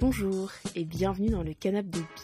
[0.00, 2.22] Bonjour et bienvenue dans le canapé de Pi.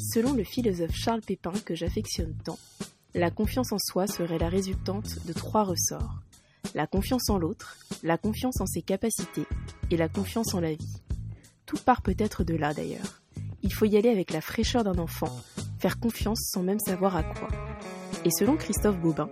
[0.00, 2.58] Selon le philosophe Charles Pépin que j'affectionne tant,
[3.12, 6.22] la confiance en soi serait la résultante de trois ressorts.
[6.74, 9.44] La confiance en l'autre, la confiance en ses capacités
[9.90, 11.02] et la confiance en la vie.
[11.66, 13.20] Tout part peut-être de là d'ailleurs.
[13.62, 15.38] Il faut y aller avec la fraîcheur d'un enfant,
[15.78, 17.48] faire confiance sans même savoir à quoi.
[18.24, 19.28] Et selon Christophe Bobin,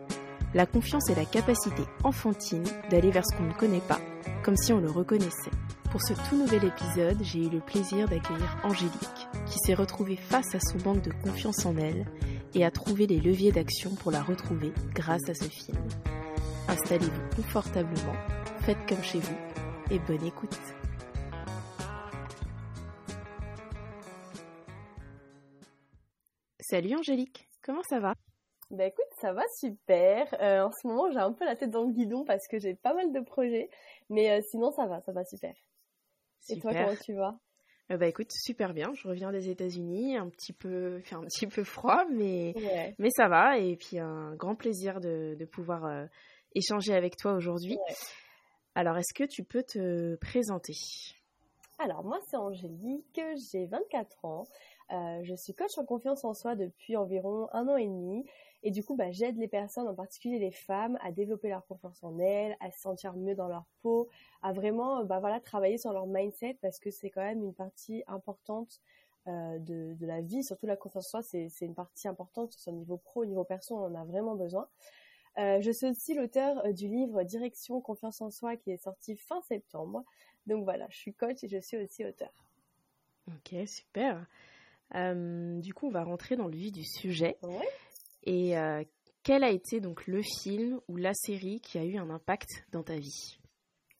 [0.52, 4.00] la confiance est la capacité enfantine d'aller vers ce qu'on ne connaît pas,
[4.44, 5.50] comme si on le reconnaissait.
[5.92, 10.54] Pour ce tout nouvel épisode, j'ai eu le plaisir d'accueillir Angélique, qui s'est retrouvée face
[10.54, 12.06] à son manque de confiance en elle
[12.54, 15.76] et a trouvé les leviers d'action pour la retrouver grâce à ce film.
[16.66, 18.14] Installez-vous confortablement,
[18.62, 19.36] faites comme chez vous
[19.90, 20.58] et bonne écoute.
[26.58, 28.14] Salut Angélique, comment ça va?
[28.70, 30.34] Bah écoute, ça va super.
[30.40, 32.74] Euh, en ce moment, j'ai un peu la tête dans le guidon parce que j'ai
[32.74, 33.68] pas mal de projets,
[34.08, 35.52] mais euh, sinon ça va, ça va super.
[36.48, 37.38] Et toi, comment tu vas?
[37.90, 38.92] Euh, bah écoute, super bien.
[38.94, 42.54] Je reviens des États-Unis, un petit peu, fait un petit peu froid, mais
[42.98, 43.58] mais ça va.
[43.58, 46.06] Et puis un grand plaisir de, de pouvoir euh,
[46.54, 47.78] échanger avec toi aujourd'hui.
[48.74, 50.74] Alors, est-ce que tu peux te présenter?
[51.78, 54.44] Alors moi, c'est Angélique, j'ai 24 ans.
[54.92, 58.24] Euh, je suis coach en confiance en soi depuis environ un an et demi.
[58.62, 62.02] Et du coup, bah, j'aide les personnes, en particulier les femmes, à développer leur confiance
[62.02, 64.08] en elles, à se sentir mieux dans leur peau,
[64.42, 68.04] à vraiment bah, voilà, travailler sur leur mindset parce que c'est quand même une partie
[68.06, 68.80] importante
[69.28, 72.54] euh, de, de, la vie, surtout la confiance en soi, c'est une partie importante, que
[72.54, 74.68] ce soit au niveau pro, au niveau perso, on en a vraiment besoin.
[75.38, 79.16] Euh, je suis aussi l'auteur euh, du livre Direction Confiance en soi qui est sorti
[79.16, 80.04] fin septembre.
[80.46, 82.32] Donc voilà, je suis coach et je suis aussi auteur.
[83.28, 84.26] Ok, super.
[84.94, 87.38] Euh, du coup, on va rentrer dans le vif du sujet.
[87.42, 87.68] Ouais.
[88.24, 88.82] Et euh,
[89.22, 92.82] quel a été donc le film ou la série qui a eu un impact dans
[92.82, 93.38] ta vie?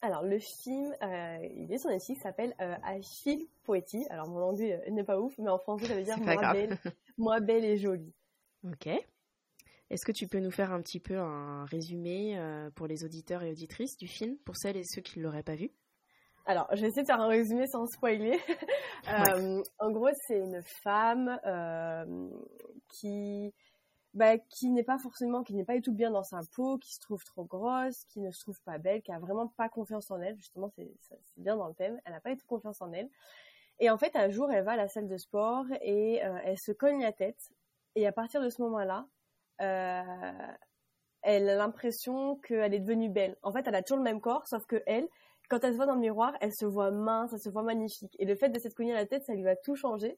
[0.01, 4.05] Alors le film, euh, il est sur Netflix, s'appelle euh, Achille Poetti.
[4.11, 6.77] Alors mon anglais euh, n'est pas ouf, mais en français ça veut dire moi belle,
[7.19, 8.13] moi belle et jolie.
[8.65, 8.89] Ok.
[9.91, 13.43] Est-ce que tu peux nous faire un petit peu un résumé euh, pour les auditeurs
[13.43, 15.71] et auditrices du film, pour celles et ceux qui ne l'auraient pas vu?
[16.47, 18.39] Alors, je vais essayer de faire un résumé sans spoiler.
[19.09, 19.33] Ouais.
[19.35, 22.31] euh, en gros, c'est une femme euh,
[22.89, 23.53] qui,
[24.15, 26.95] bah, qui n'est pas forcément, qui n'est pas du tout bien dans sa peau, qui
[26.95, 30.11] se trouve trop grosse, qui ne se trouve pas belle, qui a vraiment pas confiance
[30.11, 30.37] en elle.
[30.37, 30.91] Justement, c'est
[31.37, 32.01] bien dans le thème.
[32.05, 33.09] Elle n'a pas du tout confiance en elle.
[33.79, 36.59] Et en fait, un jour, elle va à la salle de sport et euh, elle
[36.59, 37.53] se cogne la tête.
[37.95, 39.07] Et à partir de ce moment-là,
[39.61, 40.03] euh,
[41.23, 43.37] elle a l'impression qu'elle est devenue belle.
[43.43, 45.09] En fait, elle a toujours le même corps, sauf que elle,
[45.49, 48.15] quand elle se voit dans le miroir, elle se voit mince, elle se voit magnifique.
[48.19, 50.17] Et le fait de s'être cognée la tête, ça lui a tout changé.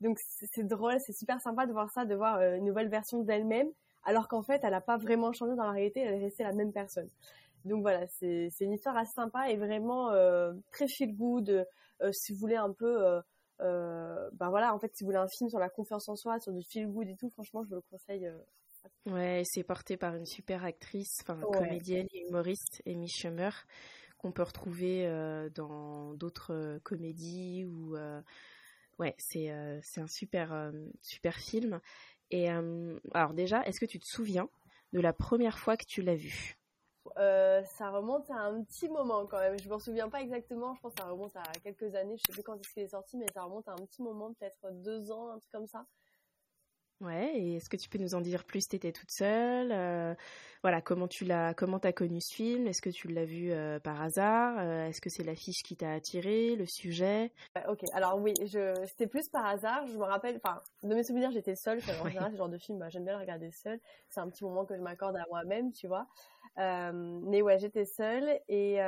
[0.00, 3.22] Donc c'est drôle, c'est super sympa de voir ça, de voir euh, une nouvelle version
[3.22, 3.68] d'elle-même,
[4.04, 6.52] alors qu'en fait, elle n'a pas vraiment changé dans la réalité, elle est restée la
[6.52, 7.08] même personne.
[7.64, 11.66] Donc voilà, c'est une histoire assez sympa et vraiment euh, très feel good.
[12.00, 13.20] Euh, si vous voulez un peu,
[13.60, 16.38] euh, ben voilà, en fait, si vous voulez un film sur la confiance en soi,
[16.38, 18.30] sur du feel good et tout, franchement, je vous le conseille.
[19.06, 21.58] Ouais, c'est porté par une super actrice, enfin Ouais.
[21.58, 23.50] comédienne et humoriste, Amy Schumer,
[24.18, 25.08] qu'on peut retrouver
[25.54, 27.96] dans d'autres comédies ou
[28.98, 31.80] ouais, c'est euh, c'est un super euh, super film.
[32.30, 34.48] Et euh, alors déjà, est-ce que tu te souviens
[34.92, 36.56] de la première fois que tu l'as vu?
[37.16, 39.58] Ça remonte à un petit moment quand même.
[39.58, 40.74] Je me souviens pas exactement.
[40.74, 42.16] Je pense que ça remonte à quelques années.
[42.18, 44.34] Je sais plus quand est-ce qu'il est sorti, mais ça remonte à un petit moment,
[44.34, 45.86] peut-être deux ans, un truc comme ça.
[47.02, 48.68] Ouais, et est-ce que tu peux nous en dire plus?
[48.68, 50.14] T'étais toute seule euh,
[50.62, 52.66] Voilà, comment tu l'as, comment t'as connu ce film?
[52.66, 54.58] Est-ce que tu l'as vu euh, par hasard?
[54.58, 57.30] Euh, Est-ce que c'est l'affiche qui t'a attiré, le sujet?
[57.68, 58.74] Ok, alors oui, je...
[58.86, 59.86] c'était plus par hasard.
[59.86, 61.80] Je me rappelle, enfin, de mes souvenirs, j'étais seule.
[62.00, 62.10] En Ouais.
[62.10, 63.78] général, ce genre de film, bah, j'aime bien le regarder seule.
[64.08, 66.06] C'est un petit moment que je m'accorde à moi-même, tu vois.
[66.56, 68.80] Mais ouais, j'étais seule et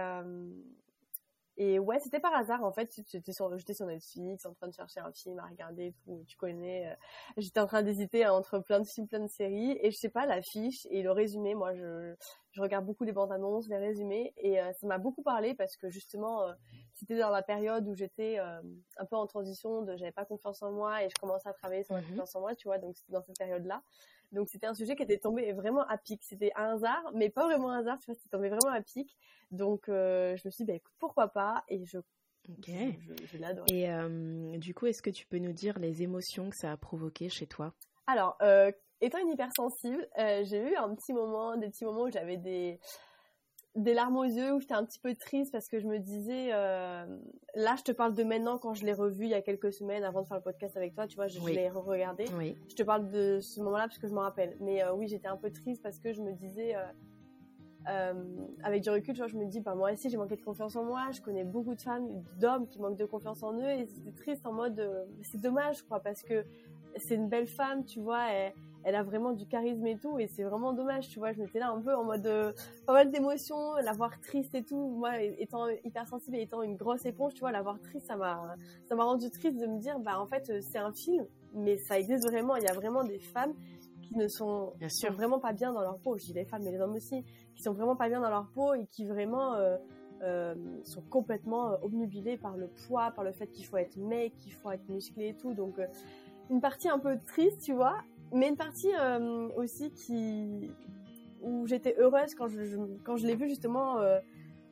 [1.58, 2.90] et ouais, c'était par hasard en fait.
[3.12, 6.24] J'étais sur, j'étais sur Netflix, en train de chercher un film à regarder, tout.
[6.26, 6.88] Tu connais.
[6.92, 6.94] euh,
[7.36, 10.24] J'étais en train d'hésiter entre plein de films, plein de séries, et je sais pas
[10.26, 11.54] l'affiche et le résumé.
[11.54, 12.14] Moi, je
[12.52, 15.76] je regarde beaucoup les bandes annonces, les résumés, et euh, ça m'a beaucoup parlé parce
[15.76, 16.52] que justement, euh,
[16.94, 20.72] c'était dans la période où j'étais un peu en transition, de j'avais pas confiance en
[20.72, 22.08] moi et je commençais à travailler sur la Mhm.
[22.08, 22.78] confiance en moi, tu vois.
[22.78, 23.82] Donc c'était dans cette période-là.
[24.32, 26.22] Donc c'était un sujet qui était tombé vraiment à pic.
[26.24, 28.14] C'était un hasard, mais pas vraiment un hasard, tu vois.
[28.14, 29.16] C'était tombé vraiment à pic.
[29.50, 31.64] Donc euh, je me suis dit, bah, écoute, pourquoi pas?
[31.68, 31.98] Et je,
[32.50, 32.68] Ok.
[32.68, 33.66] je, je, je l'adore.
[33.68, 36.76] Et euh, du coup, est-ce que tu peux nous dire les émotions que ça a
[36.76, 37.74] provoqué chez toi?
[38.06, 42.36] Alors, euh, étant une hypersensible, j'ai eu un petit moment, des petits moments où j'avais
[42.36, 42.80] des
[43.78, 46.50] des larmes aux yeux, où j'étais un petit peu triste parce que je me disais,
[46.52, 47.06] euh,
[47.54, 50.04] là, je te parle de maintenant quand je l'ai revu il y a quelques semaines
[50.04, 52.26] avant de faire le podcast avec toi, tu vois, je, l'ai re-regardé.
[52.36, 52.56] Oui.
[52.68, 54.56] Je te parle de ce moment-là parce que je me rappelle.
[54.60, 56.74] Mais euh, oui, j'étais un peu triste parce que je me disais,
[57.88, 58.12] euh,
[58.62, 60.76] avec du recul, tu vois, je me dis, bah, moi aussi, j'ai manqué de confiance
[60.76, 61.10] en moi.
[61.12, 63.70] Je connais beaucoup de femmes, d'hommes qui manquent de confiance en eux.
[63.70, 66.44] Et c'était triste en mode, c'est dommage, je crois, parce que
[66.96, 68.52] c'est une belle femme, tu vois, elle,
[68.84, 70.18] elle, a vraiment du charisme et tout.
[70.18, 71.32] Et c'est vraiment dommage, tu vois.
[71.32, 72.52] Je m'étais là un peu en mode, euh,
[72.86, 74.88] pas mal d'émotions, la voir triste et tout.
[74.96, 78.56] Moi, étant hypersensible et étant une grosse éponge, tu vois, la voir triste, ça m'a,
[78.88, 81.98] ça m'a rendu triste de me dire, bah, en fait, c'est un film, mais ça
[81.98, 82.56] existe vraiment.
[82.56, 83.54] Il y a vraiment des femmes
[84.08, 86.16] qui ne sont, sont, vraiment pas bien dans leur peau.
[86.16, 87.24] Je dis les femmes, mais les hommes aussi,
[87.54, 89.76] qui sont vraiment pas bien dans leur peau et qui vraiment euh,
[90.22, 90.54] euh,
[90.84, 94.52] sont complètement euh, obnubilés par le poids, par le fait qu'il faut être mec, qu'il
[94.52, 95.52] faut être musclé et tout.
[95.52, 95.78] Donc
[96.50, 97.98] une partie un peu triste, tu vois,
[98.32, 98.92] mais une partie
[99.56, 100.70] aussi qui
[101.40, 103.96] où j'étais heureuse quand je, quand je l'ai vue justement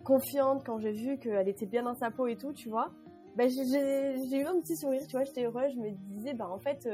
[0.05, 2.91] confiante, quand j'ai vu qu'elle était bien dans sa peau et tout, tu vois.
[3.37, 6.59] Ben, j'ai eu un petit sourire, tu vois, j'étais heureuse, je me disais, bah en
[6.59, 6.89] fait,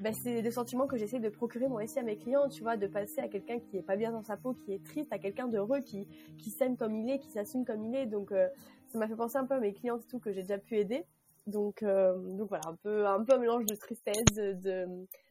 [0.00, 2.76] bah, c'est des sentiments que j'essaie de procurer moi aussi à mes clients, tu vois,
[2.76, 5.18] de passer à quelqu'un qui est pas bien dans sa peau, qui est triste, à
[5.18, 6.06] quelqu'un d'heureux, qui,
[6.38, 8.06] qui s'aime comme il est, qui s'assume comme il est.
[8.06, 8.48] Donc, euh,
[8.92, 10.76] ça m'a fait penser un peu à mes clients et tout que j'ai déjà pu
[10.76, 11.04] aider.
[11.48, 14.86] Donc, euh, donc voilà, un peu, un peu mélange de tristesse, de,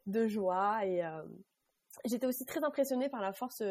[0.06, 1.22] de joie et euh,
[2.06, 3.64] j'étais aussi très impressionnée par la force,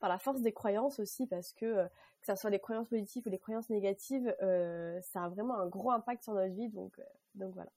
[0.00, 1.86] par la force des croyances aussi parce que
[2.20, 5.90] que ça soit des croyances positives ou des croyances négatives, ça a vraiment un gros
[5.90, 6.68] impact sur notre vie.
[6.68, 7.00] Donc,
[7.34, 7.70] donc voilà.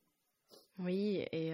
[0.79, 1.53] Oui, et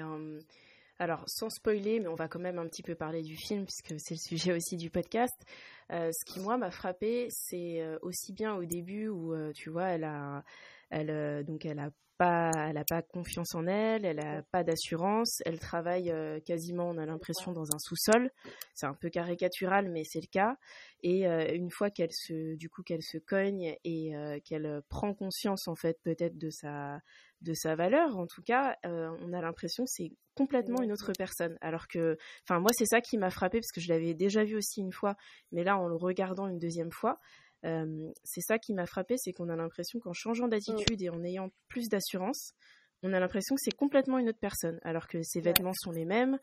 [1.01, 3.97] alors, sans spoiler, mais on va quand même un petit peu parler du film, puisque
[4.01, 5.45] c'est le sujet aussi du podcast.
[5.91, 9.69] Euh, ce qui, moi, m'a frappé, c'est euh, aussi bien au début où, euh, tu
[9.69, 10.43] vois, elle a,
[10.89, 11.89] elle, donc elle a
[12.19, 16.13] elle a pas confiance en elle, elle a pas d'assurance, elle travaille
[16.45, 18.29] quasiment, on a l'impression, dans un sous-sol.
[18.73, 20.57] C'est un peu caricatural, mais c'est le cas.
[21.01, 24.11] Et une fois qu'elle se, du coup, qu'elle se cogne et
[24.45, 26.99] qu'elle prend conscience, en fait, peut-être de sa,
[27.41, 31.57] de sa valeur, en tout cas, on a l'impression que c'est complètement une autre personne.
[31.61, 34.55] Alors que, enfin, moi, c'est ça qui m'a frappé parce que je l'avais déjà vu
[34.55, 35.15] aussi une fois,
[35.51, 37.19] mais là, en le regardant une deuxième fois,
[37.63, 41.49] c'est ça qui m'a frappé, c'est qu'on a l'impression qu'en changeant d'attitude et en ayant
[41.67, 42.53] plus d'assurance,
[43.01, 46.05] on a l'impression que c'est complètement une autre personne, alors que ses vêtements sont les
[46.05, 46.37] mêmes,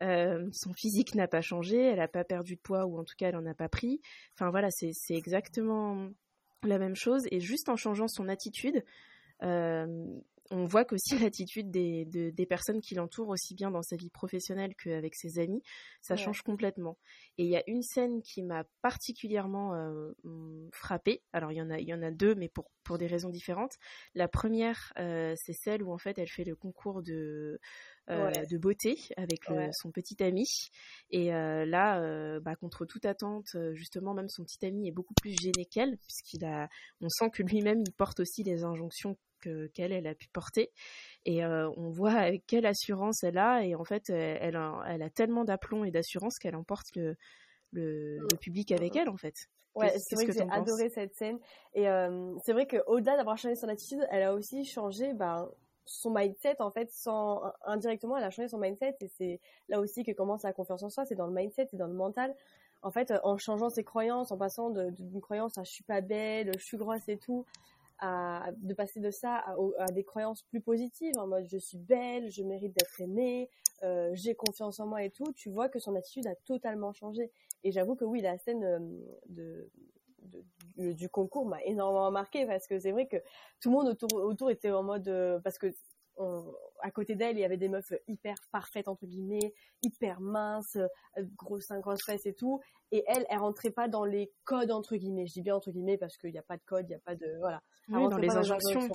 [0.00, 3.28] son physique n'a pas changé, elle n'a pas perdu de poids ou en tout cas
[3.28, 4.00] elle n'en a pas pris.
[4.34, 6.10] Enfin voilà, c'est exactement
[6.64, 8.84] la même chose et juste en changeant son attitude,
[10.52, 14.74] on voit qu'aussi l'attitude des, des personnes qui l'entourent, aussi bien dans sa vie professionnelle
[14.76, 15.62] qu'avec ses amis,
[16.02, 16.98] ça change complètement.
[17.38, 20.12] Et il y a une scène qui m'a particulièrement euh,
[20.72, 21.22] frappée.
[21.32, 23.30] Alors il y en a, il y en a deux, mais pour pour des raisons
[23.30, 23.76] différentes.
[24.14, 27.58] La première, euh, c'est celle où en fait elle fait le concours de
[28.10, 30.46] euh, de beauté avec son petit ami.
[31.10, 35.64] Et là, bah, contre toute attente, justement, même son petit ami est beaucoup plus gêné
[35.66, 36.68] qu'elle, puisqu'il a,
[37.00, 39.16] on sent que lui-même il porte aussi les injonctions
[39.74, 40.70] qu'elle elle a pu porter.
[41.24, 43.64] Et euh, on voit avec quelle assurance elle a.
[43.64, 47.16] Et en fait elle a, elle a tellement d'aplomb et d'assurance qu'elle emporte le,
[47.72, 49.34] le, public avec elle en fait.
[49.74, 51.38] Ouais, c'est vrai que, j'ai adoré cette scène.
[51.74, 55.48] Et euh, c'est vrai qu'au-delà d'avoir changé son attitude, elle a aussi changé ben,
[55.84, 60.04] son mindset en fait sans indirectement elle a changé son mindset et c'est là aussi
[60.04, 62.34] que commence la confiance en soi c'est dans le mindset c'est dans le mental
[62.82, 66.52] en fait en changeant ses croyances en passant d'une croyance à je suis pas belle
[66.56, 67.44] je suis grosse et tout
[68.02, 69.44] de passer de ça
[69.78, 73.48] à, des croyances plus positives, en mode je suis belle, je mérite d'être aimée,
[73.84, 77.30] euh, j'ai confiance en moi et tout, tu vois que son attitude a totalement changé.
[77.62, 79.62] Et j'avoue que oui, la scène euh,
[80.76, 83.16] de, du concours m'a énormément marqué parce que c'est vrai que
[83.60, 85.72] tout le monde autour, autour était en mode euh, parce que
[86.82, 90.76] à côté d'elle, il y avait des meufs hyper parfaites entre guillemets, hyper minces,
[91.36, 92.60] grosses seins, grosses fesses et tout.
[92.90, 95.26] Et elle, elle rentrait pas dans les codes entre guillemets.
[95.26, 97.00] Je dis bien entre guillemets parce qu'il n'y a pas de code, il n'y a
[97.00, 97.62] pas de voilà.
[97.88, 98.88] dans les injonctions.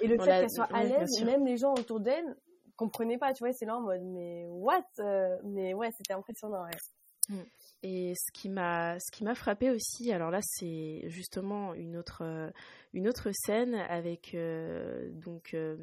[0.00, 2.36] et le fait qu'elle soit à l'aise, même les gens autour d'elle
[2.78, 3.34] comprenaient pas.
[3.34, 6.64] Tu vois, c'est là en mode mais what euh, Mais ouais, c'était impressionnant.
[6.64, 7.36] Ouais.
[7.36, 7.42] Mm.
[7.84, 12.22] Et ce qui m'a ce qui m'a frappé aussi, alors là c'est justement une autre
[12.22, 12.50] euh,
[12.92, 15.76] une autre scène avec euh, donc euh,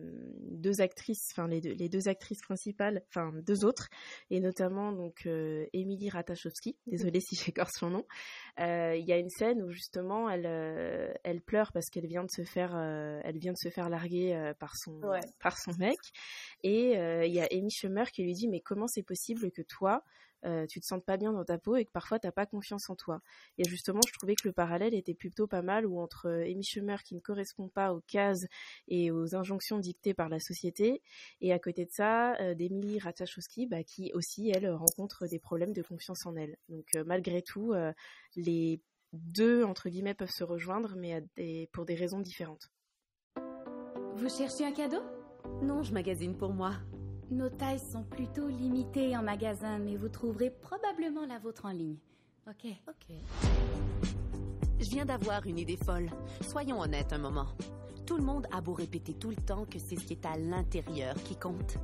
[0.51, 3.87] deux actrices, enfin les deux, les deux actrices principales, enfin deux autres
[4.29, 5.25] et notamment donc
[5.71, 8.05] Émilie Ratajkowski, désolée si j'écorce son nom.
[8.57, 12.43] Il y a une scène où justement elle elle pleure parce qu'elle vient de se
[12.43, 14.99] faire elle vient de se faire larguer par son
[15.39, 15.97] par son mec.
[16.63, 20.03] Et il y a Amy Schumer qui lui dit mais comment c'est possible que toi
[20.46, 22.89] euh, tu te sens pas bien dans ta peau et que parfois t'as pas confiance
[22.89, 23.22] en toi.
[23.58, 26.63] Et justement, je trouvais que le parallèle était plutôt pas mal où entre euh, Amy
[26.63, 28.46] Schumer qui ne correspond pas aux cases
[28.88, 31.01] et aux injonctions dictées par la société,
[31.42, 35.74] et à côté de ça, euh, d'Emily Ratajkowski, bah, qui aussi, elle, rencontre des problèmes
[35.74, 36.58] de confiance en elle.
[36.70, 37.74] Donc malgré tout,
[38.36, 38.82] les
[39.13, 41.24] deux, entre guillemets, peuvent se rejoindre, mais
[41.72, 42.72] pour des raisons différentes.
[44.15, 45.01] Vous cherchez un cadeau?
[45.62, 46.74] Non, je magasine pour moi.
[47.32, 51.98] Nos tailles sont plutôt limitées en magasin, mais vous trouverez probablement la vôtre en ligne.
[52.48, 52.72] Ok.
[52.88, 53.15] Ok.
[54.79, 56.12] Je viens d'avoir une idée folle.
[56.41, 57.48] Soyons honnêtes un moment.
[58.05, 60.38] Tout le monde a beau répéter tout le temps que c'est ce qui est à
[60.38, 61.77] l'intérieur qui compte.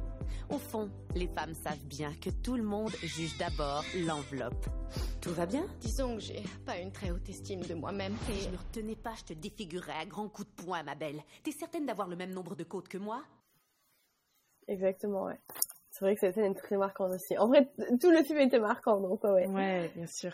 [0.49, 4.67] Au fond, les femmes savent bien que tout le monde juge d'abord l'enveloppe.
[5.19, 5.65] Tout va bien?
[5.79, 8.41] Disons que j'ai pas une très haute estime de moi-même Si et...
[8.41, 11.23] je me retenais pas, je te défigurerais à grands coups de poing, ma belle.
[11.41, 13.23] T'es certaine d'avoir le même nombre de côtes que moi?
[14.67, 15.39] Exactement, ouais.
[15.89, 17.37] C'est vrai que cette scène est très marquante aussi.
[17.37, 19.31] En vrai, tout le film était marquant, donc ouais.
[19.31, 19.47] ouais.
[19.47, 20.33] Ouais, bien sûr.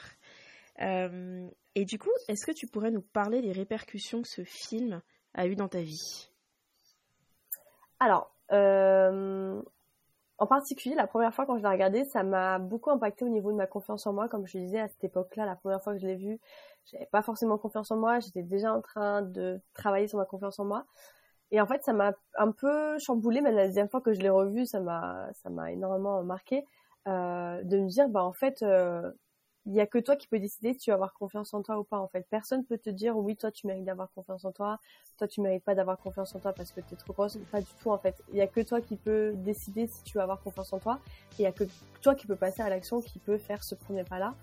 [0.82, 5.02] Euh, et du coup, est-ce que tu pourrais nous parler des répercussions que ce film
[5.34, 6.30] a eu dans ta vie?
[8.00, 9.60] Alors, euh,
[10.38, 13.52] en particulier, la première fois quand je l'ai regardé, ça m'a beaucoup impacté au niveau
[13.52, 14.30] de ma confiance en moi.
[14.30, 16.40] Comme je disais à cette époque-là, la première fois que je l'ai vu,
[16.86, 18.20] j'avais pas forcément confiance en moi.
[18.20, 20.86] J'étais déjà en train de travailler sur ma confiance en moi.
[21.52, 23.42] Et en fait, ça m'a un peu chamboulé.
[23.42, 26.66] Même la deuxième fois que je l'ai revu, ça m'a, ça m'a énormément marqué
[27.08, 29.12] euh, de me dire, bah en fait, euh,
[29.66, 31.78] il y a que toi qui peux décider si tu vas avoir confiance en toi
[31.80, 32.00] ou pas.
[32.00, 34.80] En fait, personne peut te dire, oui, toi, tu mérites d'avoir confiance en toi
[35.18, 37.62] toi tu mérites pas d'avoir confiance en toi parce que tu es trop grosse pas
[37.62, 40.24] du tout en fait il y a que toi qui peux décider si tu vas
[40.24, 41.00] avoir confiance en toi
[41.34, 41.64] et il y a que
[42.02, 44.36] toi qui peux passer à l'action qui peut faire ce premier pas là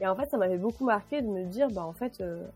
[0.00, 2.46] et en fait ça m'avait beaucoup marqué de me dire bah en fait euh,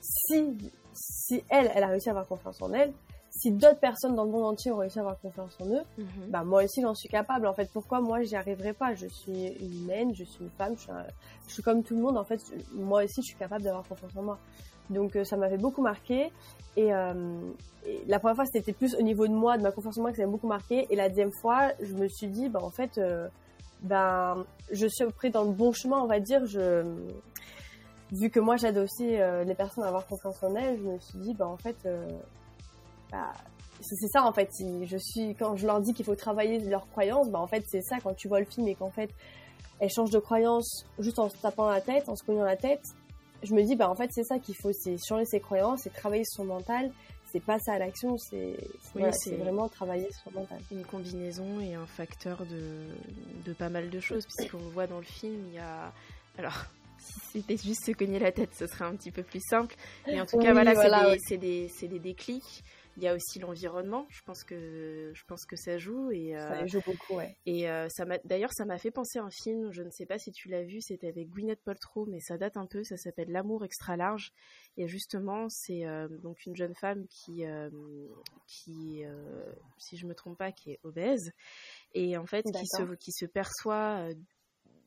[0.00, 0.56] si
[0.94, 2.92] si elle elle a réussi à avoir confiance en elle
[3.40, 5.82] si d'autres personnes dans le monde entier ont réussi à avoir confiance en eux
[6.28, 7.46] bah moi aussi j'en suis capable.
[7.46, 8.94] En fait pourquoi moi j'y arriverai pas?
[8.94, 11.06] Je suis une humaine je suis une femme je suis, un-
[11.48, 12.40] je suis comme tout le monde en fait
[12.74, 14.38] moi aussi je suis capable d'avoir confiance en moi.
[14.90, 16.30] Donc euh, ça m'avait beaucoup marqué
[16.76, 17.12] et, euh,
[17.86, 20.10] et la première fois c'était plus au niveau de moi de ma confiance en moi
[20.10, 22.70] que ça m'a beaucoup marqué et la deuxième fois je me suis dit bah en
[22.70, 23.28] fait euh,
[23.82, 26.44] ben je suis près dans le bon chemin on va dire.
[26.46, 26.84] Je
[28.12, 30.98] vu que moi j'aide aussi euh, les personnes à avoir confiance en elles je me
[30.98, 31.76] suis dit bah en fait
[33.10, 33.32] bah,
[33.80, 34.50] c'est ça en fait
[34.84, 37.82] je suis quand je leur dis qu'il faut travailler leurs croyances bah en fait c'est
[37.82, 39.10] ça quand tu vois le film et qu'en fait
[39.78, 42.82] elles changent de croyances juste en se tapant la tête en se cognant la tête
[43.42, 45.92] je me dis bah en fait c'est ça qu'il faut c'est changer ses croyances c'est
[45.94, 46.90] travailler son mental
[47.30, 48.56] c'est passer à l'action c'est
[48.94, 52.86] Oui, voilà, vraiment travailler son mental Une combinaison et un facteur de,
[53.44, 55.92] de pas mal de choses, puisqu'on voit dans le film, il y a...
[56.38, 56.64] Alors,
[56.98, 59.74] si c'était juste se cogner la tête, ce serait un petit peu plus simple.
[60.06, 61.66] Mais en tout cas, voilà, c'est des, ouais.
[61.66, 62.64] des, c'est des déclics.
[63.00, 66.48] Il y a aussi l'environnement, je pense que je pense que ça joue et euh,
[66.50, 67.34] ça joue beaucoup ouais.
[67.46, 70.04] et euh, ça m'a d'ailleurs ça m'a fait penser à un film, je ne sais
[70.04, 72.98] pas si tu l'as vu, c'était avec Gwyneth Paltrow mais ça date un peu, ça
[72.98, 74.32] s'appelle L'amour extra large.
[74.76, 77.70] Et justement c'est euh, donc une jeune femme qui euh,
[78.46, 81.32] qui euh, si je me trompe pas qui est obèse.
[81.94, 84.14] Et en fait qui se qui se perçoit euh,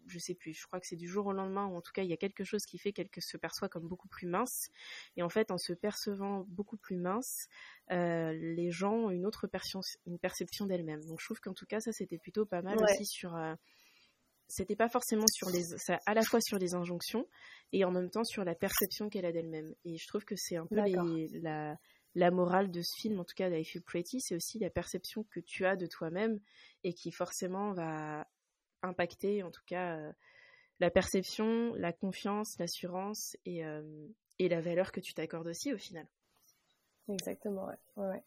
[0.07, 2.03] je sais plus, je crois que c'est du jour au lendemain, ou en tout cas
[2.03, 4.69] il y a quelque chose qui fait qu'elle se perçoit comme beaucoup plus mince.
[5.17, 7.47] Et en fait, en se percevant beaucoup plus mince,
[7.91, 11.03] euh, les gens ont une autre perception, une perception d'elle-même.
[11.05, 12.83] Donc je trouve qu'en tout cas, ça c'était plutôt pas mal Ouais.
[12.83, 13.35] aussi sur.
[13.35, 13.55] euh,
[14.47, 17.27] c'était pas forcément sur les, ça, à la fois sur les injonctions
[17.71, 19.73] et en même temps sur la perception qu'elle a d'elle-même.
[19.85, 21.75] Et je trouve que c'est un peu les- la,
[22.13, 25.23] la morale de ce film, en tout cas d'I Feel Pretty, c'est aussi la perception
[25.31, 26.39] que tu as de toi-même
[26.83, 28.27] et qui forcément va
[28.83, 30.11] impacter, en tout cas, euh,
[30.79, 33.81] la perception, la confiance, l'assurance et, euh,
[34.39, 36.05] et la valeur que tu t'accordes aussi au final.
[37.09, 37.75] Exactement, ouais.
[37.97, 38.23] ouais, ouais.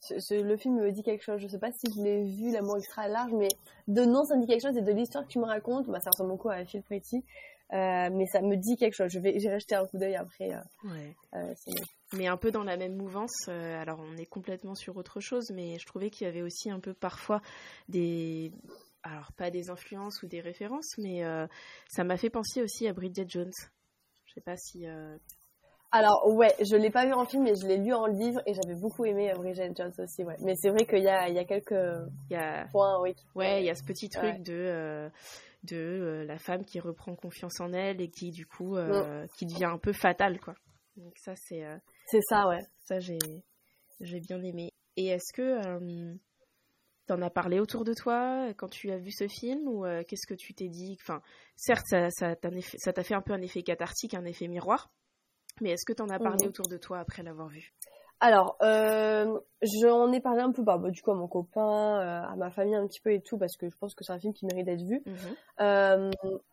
[0.00, 1.40] Ce- ce- le film me dit quelque chose.
[1.40, 3.48] Je sais pas si je l'ai vu, L'amour extra large, mais
[3.88, 4.76] de nom, ça me dit quelque chose.
[4.76, 7.24] Et de l'histoire que tu me racontes, bah, ça ressemble beaucoup à Phil Pretty.
[7.72, 9.10] Euh, mais ça me dit quelque chose.
[9.10, 10.52] Je vais, j'irai jeter un coup d'œil après.
[10.54, 11.14] euh, Ouais.
[11.34, 11.54] euh,
[12.14, 13.48] mais un peu dans la même mouvance.
[13.48, 16.80] alors on est complètement sur autre chose, mais je trouvais qu'il y avait aussi un
[16.80, 17.42] peu parfois
[17.88, 18.52] des,
[19.10, 21.46] alors pas des influences ou des références, mais euh,
[21.88, 23.52] ça m'a fait penser aussi à Bridget Jones.
[24.26, 24.86] Je sais pas si.
[24.86, 25.16] euh,
[25.90, 28.54] Alors, ouais, je l'ai pas vu en film, mais je l'ai lu en livre et
[28.54, 30.36] j'avais beaucoup aimé euh, Bridget Jones aussi, ouais.
[30.40, 31.70] Mais c'est vrai qu'il y a, il y a quelques
[32.30, 33.14] Il y a, points, oui.
[33.34, 34.38] ouais, il y a ce petit truc Ouais.
[34.40, 35.08] de euh,
[35.64, 39.64] de la femme qui reprend confiance en elle et qui du coup euh, qui devient
[39.64, 40.54] un peu fatale quoi.
[40.96, 41.64] Donc ça c'est
[42.06, 42.60] C'est ça, ouais.
[42.84, 43.18] Ça, j'ai,
[44.00, 44.72] j'ai bien aimé.
[44.96, 45.78] Et est-ce que
[47.08, 50.26] t'en as parlé autour de toi quand tu as vu ce film ou euh, qu'est-ce
[50.26, 50.96] que tu t'es dit?
[51.00, 51.20] Enfin,
[51.56, 54.90] certes, ça, ça, t'a, fait un peu un effet cathartique, un effet miroir.
[55.60, 56.48] Mais est-ce que t'en as parlé Mhm.
[56.48, 57.72] autour de toi après l'avoir vu?
[58.20, 62.32] Alors, euh, j'en ai parlé un peu, bah, bah, du coup, à mon copain, euh,
[62.32, 64.18] à ma famille un petit peu et tout, parce que je pense que c'est un
[64.18, 65.02] film qui mérite d'être vu.
[65.60, 66.10] Euh,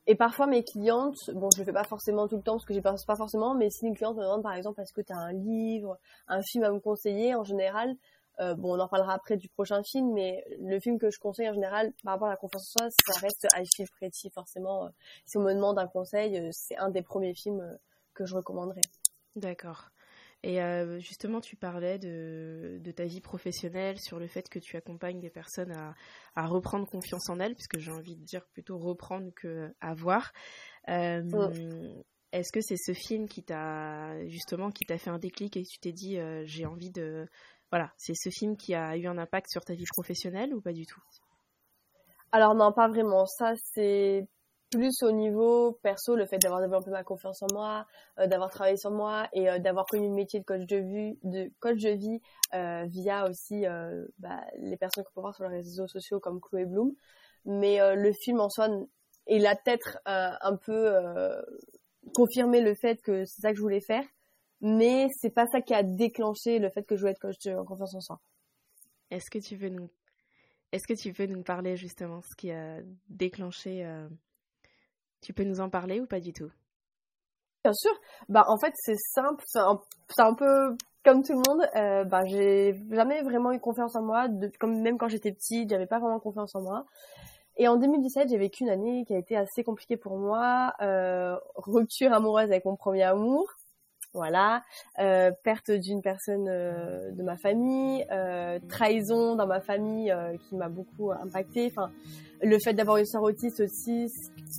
[0.07, 2.74] et parfois mes clientes, bon je le fais pas forcément tout le temps parce que
[2.74, 5.13] j'y pense pas forcément, mais si une cliente me demande par exemple est-ce que tu
[5.13, 7.95] as un livre, un film à me conseiller, en général,
[8.39, 11.50] euh, bon on en reparlera après du prochain film, mais le film que je conseille
[11.50, 14.86] en général par rapport à la confiance en soi, ça reste I Feel Pretty forcément.
[14.86, 14.89] euh,
[15.25, 17.77] si on me demande un conseil, euh, c'est un des premiers films
[18.13, 18.82] que je recommanderais.
[19.36, 19.89] D'accord.
[20.44, 20.60] Et
[21.00, 25.32] justement, tu parlais de, de ta vie professionnelle, sur le fait que tu accompagnes des
[25.32, 25.96] personnes à,
[26.36, 30.34] à reprendre confiance en elles, puisque j'ai envie de dire plutôt reprendre que avoir.
[30.88, 35.80] Est-ce que c'est ce film qui t'a justement qui t'a fait un déclic et tu
[35.80, 37.27] t'es dit j'ai envie de
[37.72, 40.74] voilà, c'est ce film qui a eu un impact sur ta vie professionnelle ou pas
[40.74, 41.01] du tout?
[42.31, 43.25] Alors non, pas vraiment.
[43.25, 44.27] Ça c'est
[44.72, 47.86] plus au niveau perso, le fait d'avoir développé ma confiance en moi,
[48.19, 51.19] euh, d'avoir travaillé sur moi et euh, d'avoir connu le métier de coach de vie,
[51.24, 52.19] de coach de vie
[52.53, 53.65] euh, via aussi
[54.19, 56.93] bah, les personnes qu'on peut voir sur les réseaux sociaux comme Chloé Bloom.
[57.45, 58.67] Mais le film en soi,
[59.27, 60.95] il a peut-être un peu
[62.15, 64.03] confirmé le fait que c'est ça que je voulais faire,
[64.67, 67.63] mais c'est pas ça qui a déclenché le fait que je voulais être coach en
[67.65, 68.19] confiance en soi.
[69.12, 69.89] Est-ce que tu veux nous,
[70.72, 73.86] est-ce que tu veux nous parler justement ce qui a déclenché
[75.22, 76.51] tu peux nous en parler ou pas du tout?
[77.63, 77.91] Bien sûr.
[78.27, 81.67] Bah en fait c'est simple, c'est un, peu comme tout le monde.
[81.75, 84.27] Euh, bah j'ai jamais vraiment eu confiance en moi.
[84.60, 86.86] comme même quand j'étais petite, j'avais pas vraiment confiance en moi.
[87.57, 90.74] Et en 2017, j'ai vécu une année qui a été assez compliquée pour moi.
[90.81, 93.45] Euh, rupture amoureuse avec mon premier amour
[94.15, 94.63] voilà,
[95.00, 100.15] euh, perte d'une personne euh, de ma famille, euh, trahison dans ma famille
[100.48, 101.67] qui m'a beaucoup impacté.
[101.69, 101.91] Enfin,
[102.41, 104.07] le fait d'avoir une sœur autiste aussi,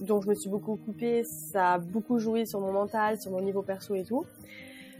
[0.03, 3.41] dont je me suis beaucoup coupée, ça a beaucoup joué sur mon mental, sur mon
[3.41, 4.25] niveau perso et tout.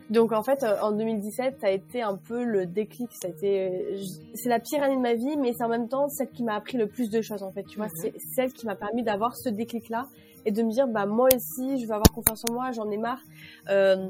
[0.09, 3.11] Donc en fait, en 2017, ça a été un peu le déclic.
[3.21, 3.99] Ça a été,
[4.35, 6.55] c'est la pire année de ma vie, mais c'est en même temps celle qui m'a
[6.55, 7.43] appris le plus de choses.
[7.43, 7.93] En fait, tu vois, mhm.
[8.01, 10.07] c'est celle qui m'a permis d'avoir ce déclic-là
[10.47, 12.97] et de me dire, bah moi aussi, je veux avoir confiance en moi, j'en ai
[12.97, 13.21] marre.
[13.69, 14.09] Euh,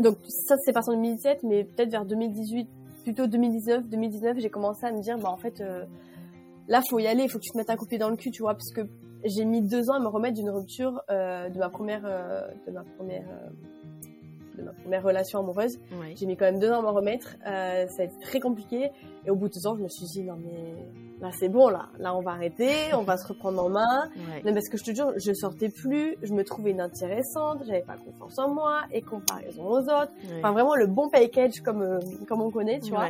[0.00, 2.68] donc ça c'est parti en 2017, mais peut-être vers 2018,
[3.04, 5.84] plutôt 2019, 2019, j'ai commencé à me dire bah en fait euh,
[6.68, 8.10] là faut y aller, il faut que tu te mettes un coup de pied dans
[8.10, 8.82] le cul, tu vois, parce que
[9.24, 12.72] j'ai mis deux ans à me remettre d'une rupture euh, de ma première euh, de
[12.72, 13.26] ma première
[14.58, 15.78] de ma première relation amoureuse.
[16.16, 17.36] J'ai mis quand même deux ans à me remettre.
[17.46, 18.90] Euh, ça a été très compliqué.
[19.26, 20.74] Et au bout de deux ans, je me suis dit, non mais
[21.20, 21.88] là c'est bon, là.
[21.98, 24.10] Là on va arrêter, on va se reprendre en main.
[24.44, 27.96] Non, parce que je te jure, je sortais plus, je me trouvais inintéressante, j'avais pas
[27.96, 30.12] confiance en moi et comparaison aux autres.
[30.38, 31.98] Enfin vraiment le bon package comme, euh,
[32.28, 33.08] comme on connaît, tu vois.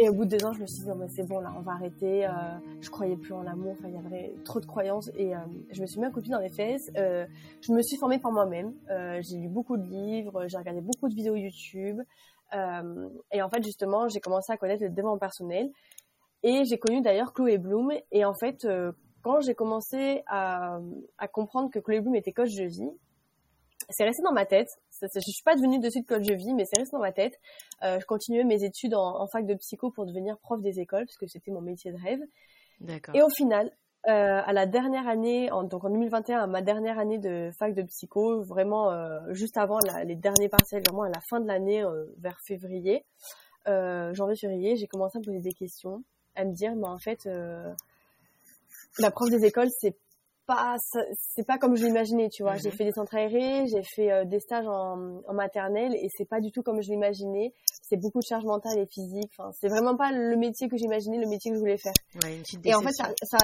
[0.00, 1.52] Et au bout de deux ans, je me suis dit, non, mais c'est bon, là,
[1.56, 2.24] on va arrêter.
[2.24, 2.30] Euh,
[2.80, 3.74] je croyais plus en l'amour.
[3.76, 5.10] Enfin, il y avait trop de croyances.
[5.16, 5.38] Et euh,
[5.72, 6.88] je me suis mis un copie dans les fesses.
[6.96, 7.26] Euh,
[7.60, 8.74] je me suis formée par moi-même.
[8.90, 10.46] Euh, j'ai lu beaucoup de livres.
[10.46, 12.00] J'ai regardé beaucoup de vidéos YouTube.
[12.54, 15.68] Euh, et en fait, justement, j'ai commencé à connaître le développement personnel.
[16.44, 17.90] Et j'ai connu d'ailleurs Chloé Bloom.
[18.12, 20.78] Et en fait, euh, quand j'ai commencé à,
[21.18, 22.90] à comprendre que Chloé Bloom était coach de vie,
[23.90, 24.68] c'est resté dans ma tête.
[25.02, 27.38] Je suis pas devenue de suite coach de vie, mais c'est resté dans ma tête.
[27.82, 31.16] Euh, je continuais mes études en, fac de psycho pour devenir prof des écoles, parce
[31.16, 32.20] que c'était mon métier de rêve.
[33.14, 33.70] Et au final,
[34.08, 37.74] euh, à la dernière année, en, donc en 2021, à ma dernière année de fac
[37.74, 41.84] de psycho, vraiment euh, juste avant les derniers partiels, vraiment à la fin de l'année,
[42.18, 43.04] vers février,
[43.66, 46.02] janvier-février, j'ai commencé à me poser des questions,
[46.34, 47.28] à me dire, mais en fait,
[48.98, 49.96] la prof des écoles, c'est
[50.48, 50.76] pas
[51.34, 52.56] c'est pas comme je l'imaginais tu vois.
[52.56, 52.74] J'ai mhm.
[52.74, 56.40] fait des centres aérés j'ai fait euh, des stages en, en maternelle et c'est pas
[56.40, 57.52] du tout comme je l'imaginais.
[57.82, 59.30] C'est beaucoup de charge mentale et physique.
[59.38, 61.92] Enfin c'est vraiment pas le métier que j'imaginais le métier que je voulais faire.
[62.22, 63.38] Ouais, une petite et en fait ça, ça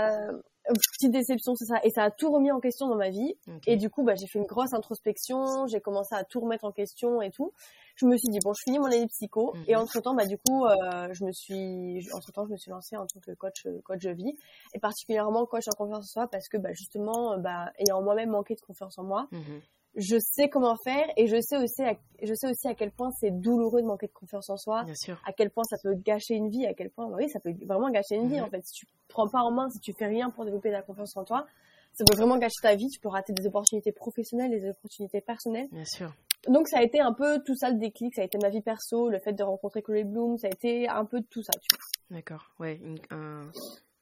[0.68, 3.34] petite déception c'est ça et ça a tout remis en question dans ma vie
[3.66, 6.72] et du coup bah j'ai fait une grosse introspection j'ai commencé à tout remettre en
[6.72, 7.52] question et tout
[7.96, 9.82] je me suis dit bon, je finis mon année psycho et mhm.
[9.82, 12.96] entre temps, bah du coup, euh, je me suis, entre temps, je me suis lancée
[12.96, 14.36] en tant que coach, coach de vie
[14.74, 18.54] et particulièrement coach en confiance en soi parce que bah justement, bah ayant moi-même manqué
[18.54, 19.28] de confiance en moi.
[19.30, 19.60] Mhm.
[19.96, 23.10] Je sais comment faire et je sais aussi, à, je sais aussi à quel point
[23.20, 25.20] c'est douloureux de manquer de confiance en soi, Bien sûr.
[25.26, 27.54] à quel point ça peut gâcher une vie, à quel point, bah oui, ça peut
[27.64, 28.44] vraiment gâcher une vie mhm.
[28.44, 28.64] en fait.
[28.64, 31.24] Si tu prends pas en main, si tu fais rien pour développer ta confiance en
[31.24, 31.46] toi,
[31.92, 32.88] ça peut vraiment gâcher ta vie.
[32.88, 35.68] Tu peux rater des opportunités professionnelles, des opportunités personnelles.
[35.70, 36.12] Bien sûr
[36.48, 38.60] donc ça a été un peu tout ça le déclic, ça a été ma vie
[38.60, 41.66] perso, le fait de rencontrer Chloé Bloom, ça a été un peu tout ça, tu
[41.74, 42.16] vois.
[42.16, 42.80] D'accord, ouais,
[43.10, 43.50] un,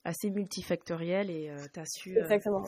[0.04, 2.64] assez multifactoriel et euh, tu as su euh, Exactement.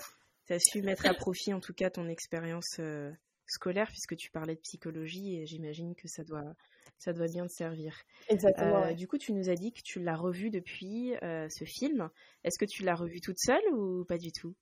[0.52, 3.10] As su mettre à profit en tout cas ton expérience euh,
[3.46, 6.54] scolaire puisque tu parlais de psychologie et j'imagine que ça doit
[6.98, 7.96] ça doit bien te servir.
[8.28, 8.92] Exactement.
[8.92, 12.08] Du coup, tu nous as dit que tu l'as revu depuis ce film.
[12.44, 14.54] Est-ce que tu l'as revu toute seule ou pas du tout?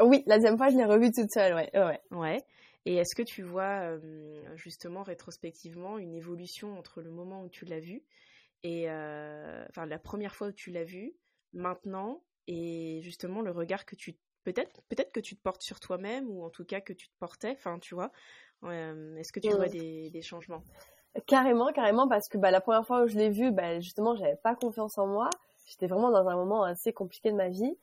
[0.00, 1.70] Oui, la deuxième fois, je l'ai revu toute seule, ouais.
[1.74, 2.00] Ouais.
[2.10, 2.44] ouais.
[2.84, 3.96] Et est-ce que tu vois
[4.56, 8.02] justement rétrospectivement une évolution entre le moment où tu l'as vu
[8.64, 8.88] et
[9.68, 11.14] enfin la première fois où tu l'as vu,
[11.52, 16.28] maintenant et justement le regard que tu peut-être peut-être que tu te portes sur toi-même
[16.30, 18.12] ou en tout cas que tu te portais, enfin tu vois,
[18.62, 20.62] est-ce que tu vois des, des, changements?
[21.26, 24.36] Carrément, carrément parce que bah, la première fois où je l'ai vu, bah, justement j'avais
[24.36, 25.30] pas confiance en moi,
[25.66, 27.76] j'étais vraiment dans un moment assez compliqué de ma vie.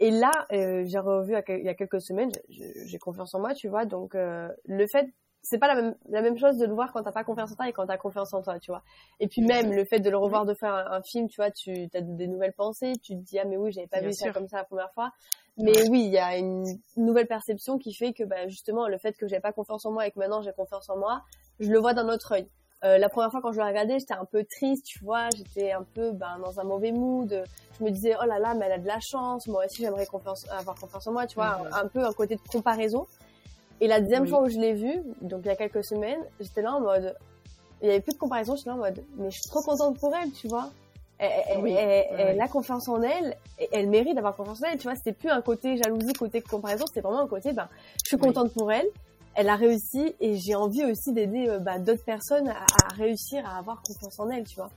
[0.00, 3.68] Et là, euh, j'ai revu il y a quelques semaines, j'ai confiance en moi, tu
[3.68, 3.84] vois.
[3.84, 5.08] Donc euh, le fait,
[5.42, 7.54] c'est pas la même, la même chose de le voir quand t'as pas confiance en
[7.54, 8.82] toi et quand t'as confiance en toi, tu vois.
[9.20, 11.88] Et puis même le fait de le revoir, de faire un, film, tu vois, tu
[11.94, 14.48] as des nouvelles pensées, tu te dis ah mais oui j'avais pas vu ça comme
[14.48, 15.12] ça la première fois.
[15.56, 16.64] Mais oui, il y a une
[16.96, 20.06] nouvelle perception qui fait que bah, justement le fait que j'ai pas confiance en moi
[20.06, 21.22] et que maintenant j'ai confiance en moi,
[21.60, 22.48] je le vois d'un autre œil.
[22.84, 25.72] Euh, la première fois quand je l'ai regardé, j'étais un peu triste, tu vois, j'étais
[25.72, 27.44] un peu ben, dans un mauvais mood.
[27.78, 30.06] Je me disais oh là là, mais elle a de la chance, moi aussi j'aimerais
[30.06, 33.06] confiance, avoir confiance en moi, tu vois, un, peu un côté de comparaison.
[33.80, 36.62] Et la deuxième fois où je l'ai vue, donc il y a quelques semaines, j'étais
[36.62, 37.16] là en mode,
[37.80, 39.98] il y avait plus de comparaison, j'étais là en mode, mais je suis trop contente
[39.98, 40.70] pour elle, tu vois.
[41.18, 44.96] Elle, elle, a confiance en elle, et elle mérite d'avoir confiance en elle, tu vois.
[44.96, 47.68] C'était plus un côté jalousie, côté comparaison, c'était vraiment un côté, ben,
[48.02, 48.86] je suis contente pour elle,
[49.34, 53.58] elle a réussi et j'ai envie aussi d'aider euh, bah, d'autres personnes à, réussir à
[53.58, 54.70] avoir confiance en elle, tu vois.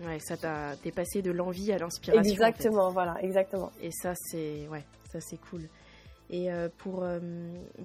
[0.00, 2.30] Ouais, ça t'a t'es passé de l'envie à l'inspiration.
[2.30, 3.70] Exactement, voilà, exactement.
[3.80, 5.68] Et ça c'est ouais, ça c'est cool.
[6.30, 7.20] Et euh, pour euh,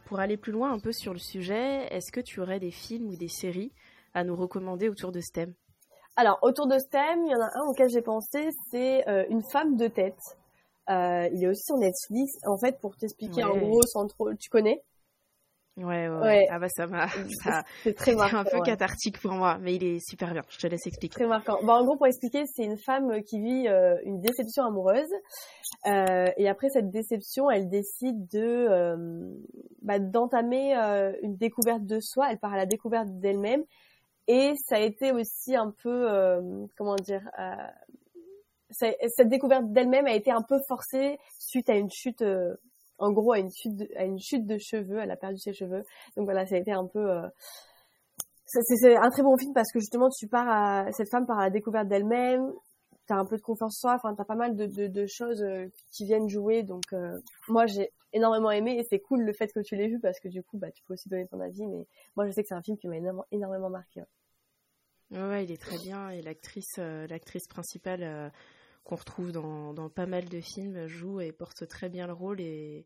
[0.06, 3.10] pour aller plus loin un peu sur le sujet, est-ce que tu aurais des films
[3.10, 3.71] ou des séries
[4.13, 5.54] à nous recommander autour de ce thème?
[6.19, 9.41] Alors autour de ce thème, il y en a un auquel j'ai pensé, c'est Une
[9.51, 10.19] femme de tête.
[10.89, 12.34] il est aussi sur Netflix.
[12.45, 14.84] En fait, pour t'expliquer en gros, sans trop, tu connais?
[15.77, 17.08] Ouais, ouais, Ah bah ça m'a.
[17.84, 18.39] C'est très marquant.
[18.39, 20.41] un peu cathartique pour moi, mais il est super bien.
[20.49, 21.13] Je te laisse expliquer.
[21.13, 21.58] Très marquant.
[21.63, 25.10] Bon, en gros, pour expliquer, c'est une femme qui vit euh, une déception amoureuse.
[25.88, 29.34] Euh, et après cette déception, elle décide de euh,
[29.82, 32.29] bah, d'entamer euh, une découverte de soi.
[32.32, 33.63] Elle part à la découverte d'elle-même.
[34.31, 36.07] Et ça a été aussi un peu,
[36.77, 37.27] comment dire,
[38.69, 42.23] cette découverte d'elle-même a été un peu forcée suite à une chute
[42.99, 45.53] en gros à une chute de, à une chute de cheveux, elle a perdu ses
[45.53, 45.83] cheveux.
[46.15, 47.27] Donc voilà, ça a été un peu euh...
[48.45, 51.45] c'est un très bon film parce que justement tu pars à cette femme part à
[51.45, 52.51] la découverte d'elle-même,
[53.07, 55.67] t'as un peu de confiance en soi, enfin t'as pas mal de, de, choses euh,
[55.91, 56.63] qui viennent jouer.
[56.63, 59.99] Donc euh, moi j'ai énormément aimé et c'est cool le fait que tu l'aies vu
[59.99, 61.65] parce que du coup bah tu peux aussi donner ton avis.
[61.67, 64.01] Mais moi je sais que c'est un film qui m'a énormément, énormément marqué.
[65.12, 68.32] Ouais, il est très bien et l'actrice euh, l'actrice principale
[68.84, 72.41] qu'on retrouve dans, dans, pas mal de films, joue et porte très bien le rôle.
[72.41, 72.86] Et,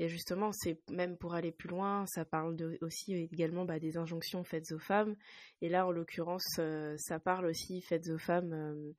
[0.00, 3.98] et justement, c'est même pour aller plus loin, ça parle de, aussi également bah, des
[3.98, 5.14] injonctions faites aux femmes.
[5.60, 8.92] Et là, en l'occurrence, euh, ça parle aussi faites aux femmes euh,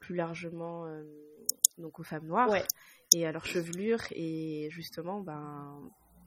[0.00, 1.04] plus largement euh,
[1.78, 2.50] donc aux femmes noires
[3.14, 4.00] et à leur chevelure.
[4.10, 5.80] Et justement, ben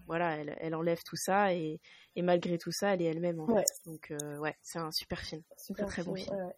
[0.07, 1.79] voilà, elle, elle, enlève tout ça et,
[2.15, 3.65] et, malgré tout ça, elle est elle-même en fait.
[3.85, 6.51] Donc ouais, c'est un super film, super très, très bon film.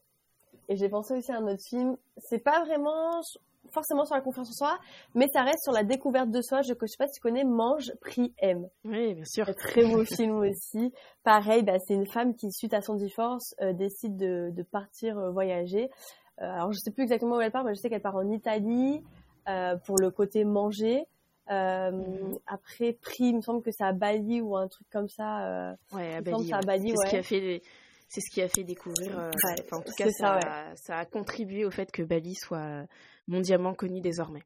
[0.70, 1.98] Et j'ai pensé aussi à un autre film.
[2.18, 3.22] C'est pas vraiment
[3.72, 4.80] forcément sur la confiance en soi,
[5.16, 6.62] mais ça reste sur la découverte de soi.
[6.62, 8.68] Je ne sais pas si tu connais Mange, Prie, Aime.
[8.86, 9.48] Oui, bien sûr.
[9.50, 10.94] Un très beau film aussi.
[11.24, 15.18] Pareil, bah, c'est une femme qui, suite à son divorce, euh, décide de, de partir
[15.18, 15.90] euh, voyager.
[16.42, 18.30] Euh, alors, je sais plus exactement où elle part, mais je sais qu'elle part en
[18.30, 19.02] Italie
[19.86, 21.06] pour le côté manger.
[21.50, 22.40] Mhm.
[22.48, 25.76] Après, Prie, il me semble que c'est à Bali ou un truc comme ça.
[25.92, 26.50] ouais, à Bali.
[26.50, 27.06] C'est ouais.
[27.06, 27.62] ce qui a fait
[28.14, 29.18] c'est ce qui a fait découvrir.
[29.18, 29.32] Euh,
[29.72, 30.40] en tout cas, ça,
[30.76, 32.86] ça, a contribué au fait que Bali soit
[33.28, 34.44] mondialement connu désormais.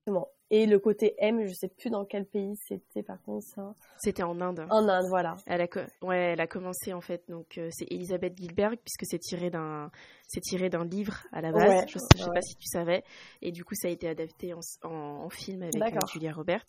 [0.49, 3.75] Et le côté M, je sais plus dans quel pays c'était par contre ça.
[3.97, 4.65] C'était en Inde.
[4.69, 5.35] En Inde, voilà.
[5.45, 5.67] Elle a,
[6.03, 9.91] ouais, elle a commencé en fait, donc euh, c'est Elisabeth Gilbert puisque c'est tiré d'un,
[10.25, 11.85] c'est tiré d'un livre à la base.
[11.89, 13.03] je, ne sais pas si tu savais.
[13.41, 16.63] Et du coup, ça a été adapté en, en, film avec euh, Julia Roberts.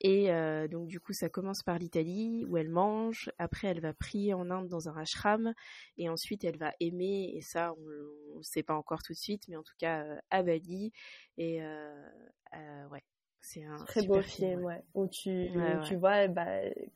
[0.00, 3.30] Et euh, donc du coup, ça commence par l'Italie où elle mange.
[3.38, 5.54] Après, elle va prier en Inde dans un ashram.
[5.96, 7.30] Et ensuite, elle va aimer.
[7.36, 10.42] Et ça, on ne sait pas encore tout de suite, mais en tout cas à
[10.42, 10.90] Bali.
[11.38, 13.02] Et euh, ouais,
[13.40, 14.82] c'est un très beau film, ouais.
[14.94, 15.50] Où tu,
[15.86, 16.46] tu vois, bah,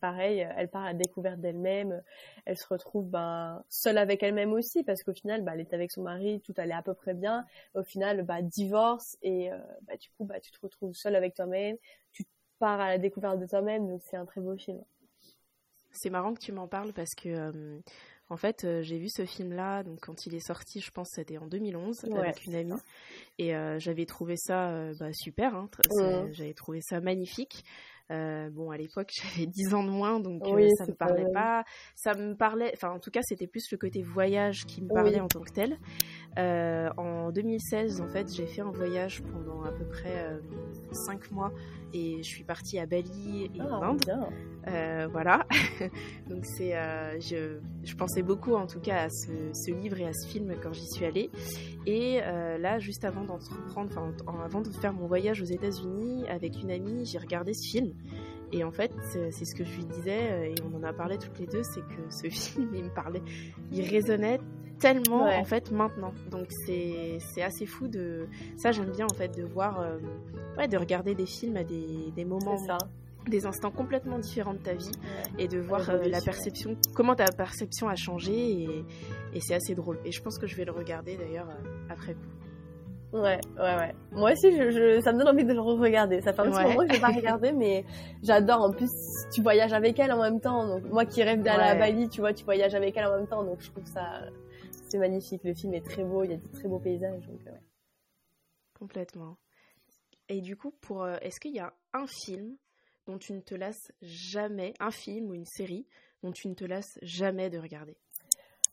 [0.01, 2.03] pareil, elle part à la découverte d'elle-même,
[2.45, 5.93] elle se retrouve ben, seule avec elle-même aussi, parce qu'au final, bah, elle est avec
[5.93, 7.45] son mari, tout allait à peu près bien.
[7.75, 11.35] Au final, bah, divorce et euh, bah, du coup, bah, tu te retrouves seule avec
[11.35, 11.77] toi-même,
[12.13, 12.25] tu
[12.59, 14.83] pars à la découverte de toi-même, donc c'est un très beau film.
[15.93, 17.81] C'est marrant que tu m'en parles parce que euh,
[18.31, 21.17] en fait, euh, j'ai vu ce film-là, donc quand il est sorti, je pense que
[21.17, 22.81] c'était en 2011 avec une amie,
[23.39, 25.69] et euh, j'avais trouvé ça euh, bah, super, hein,
[26.31, 27.65] j'avais trouvé ça magnifique.
[28.09, 31.65] bon, à l'époque, j'avais 10 ans de moins, donc ça me parlait pas.
[31.97, 35.21] Ça me parlait, enfin, en tout cas, c'était plus le côté voyage qui me parlait
[35.21, 35.77] en tant que tel.
[36.37, 40.41] En 2016, en fait, j'ai fait un voyage pendant à peu près
[40.93, 41.53] 5 mois
[41.93, 44.33] et je suis partie à Bali et en ah, Inde.
[44.69, 45.47] Euh, voilà.
[46.29, 50.07] Donc c'est, euh, je, je, pensais beaucoup en tout cas à ce, ce, livre et
[50.07, 51.31] à ce film quand j'y suis allée.
[51.87, 56.61] Et euh, là, juste avant d'entreprendre, enfin avant de faire mon voyage aux États-Unis avec
[56.63, 57.93] une amie, j'ai regardé ce film.
[58.53, 58.93] Et en fait,
[59.31, 61.83] c'est ce que je lui disais, et on en a parlé toutes les deux, c'est
[61.83, 63.23] que ce film, il me parlait,
[63.71, 64.41] il résonnait
[64.81, 66.13] tellement en fait maintenant.
[66.31, 69.85] Donc c'est assez fou de ça j'aime bien en fait de voir
[70.59, 72.57] ouais de regarder des films à des, des moments
[73.29, 74.91] des instants complètement différents de ta vie
[75.39, 78.85] et de voir euh, la perception, comment ta perception a changé et,
[79.35, 79.99] et c'est assez drôle.
[80.07, 82.21] Et je pense que je vais le regarder d'ailleurs euh, après coup.
[83.19, 83.95] Ouais, ouais, ouais.
[84.13, 86.23] Moi aussi, je, je, ça me donne envie de le regarder.
[86.23, 86.65] Ça fait un petit Ouais.
[86.65, 87.85] moment que je l'ai pas regardé, mais
[88.23, 88.63] j'adore.
[88.63, 88.89] En plus,
[89.35, 90.67] tu voyages avec elle en même temps.
[90.67, 91.75] Donc, moi qui rêve d'aller à.
[91.75, 93.45] Bali, tu vois, tu voyages avec elle en même temps.
[93.45, 94.03] Donc, je trouve ça,
[94.91, 95.45] c'est magnifique.
[95.45, 96.25] Le film est très beau.
[96.25, 97.27] Il y a des très beaux paysages.
[97.27, 97.61] Donc, ouais.
[98.79, 99.37] Complètement.
[100.29, 102.57] Et du coup, pour, euh, est-ce qu'il y a un film
[103.07, 105.87] dont tu ne te lasses jamais, un film ou une série
[106.23, 107.97] dont tu ne te lasses jamais de regarder?